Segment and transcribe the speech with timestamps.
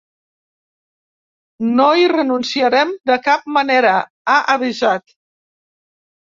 [1.79, 3.93] No hi renunciarem de cap manera,
[4.35, 5.15] ha avisat.